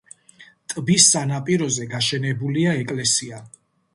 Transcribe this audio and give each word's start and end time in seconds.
ტბის 0.71 1.09
სანაპიროზე 1.15 1.85
გაშენებულია 1.93 2.75
ეკლესია. 2.87 3.45